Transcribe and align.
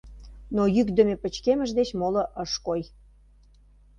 Но 0.55 0.63
йӱкдымӧ 0.75 1.15
пычкемыш 1.23 1.69
деч 1.79 1.89
моло 1.99 2.23
ыш 2.43 2.51
кой. 2.65 2.81